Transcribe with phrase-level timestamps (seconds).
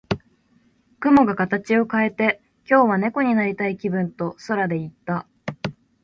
[0.99, 5.27] 雲が形を変えて、「今日は猫になりたい気分」と空で言った。